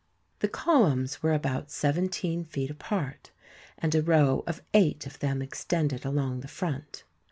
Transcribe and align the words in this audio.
The 0.39 0.47
columns 0.47 1.21
were 1.21 1.31
about 1.31 1.69
seventeen 1.69 2.43
feet 2.43 2.71
apart, 2.71 3.29
and 3.77 3.93
a 3.93 4.01
row 4.01 4.43
of 4.47 4.63
eight 4.73 5.05
of 5.05 5.19
them 5.19 5.43
extended 5.43 6.05
along 6.05 6.39
the 6.39 6.47
front. 6.47 7.03